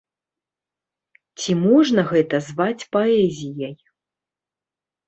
[1.43, 3.75] Ці можна гэта зваць паэзіяй?